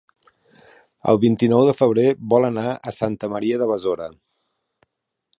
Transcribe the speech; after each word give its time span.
El 1.11 1.17
vint-i-nou 1.25 1.59
de 1.67 1.75
febrer 1.81 2.05
vol 2.33 2.47
anar 2.49 2.63
a 2.71 2.93
Santa 2.99 3.29
Maria 3.35 3.61
de 3.63 3.67
Besora. 3.73 4.09